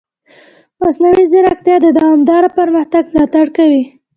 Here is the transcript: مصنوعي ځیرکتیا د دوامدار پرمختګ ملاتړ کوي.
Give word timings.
مصنوعي 0.81 1.25
ځیرکتیا 1.31 1.75
د 1.81 1.87
دوامدار 1.97 2.43
پرمختګ 2.59 3.03
ملاتړ 3.13 3.45
کوي. 3.57 3.83